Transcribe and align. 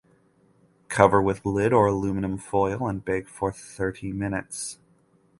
Cover 0.87 1.21
with 1.21 1.45
lid 1.45 1.71
or 1.73 1.85
aluminum 1.85 2.39
foil 2.39 2.87
and 2.87 3.05
bake 3.05 3.29
for 3.29 3.51
thirty 3.51 4.11
minutes; 4.11 4.79